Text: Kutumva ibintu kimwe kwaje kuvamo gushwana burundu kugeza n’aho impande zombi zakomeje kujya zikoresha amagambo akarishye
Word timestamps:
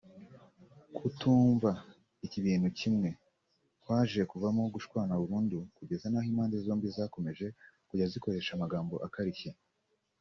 Kutumva 0.97 1.71
ibintu 2.39 2.67
kimwe 2.79 3.09
kwaje 3.83 4.21
kuvamo 4.31 4.63
gushwana 4.75 5.13
burundu 5.21 5.57
kugeza 5.77 6.05
n’aho 6.09 6.27
impande 6.31 6.55
zombi 6.65 6.87
zakomeje 6.95 7.47
kujya 7.87 8.05
zikoresha 8.13 8.51
amagambo 8.53 8.95
akarishye 9.07 9.51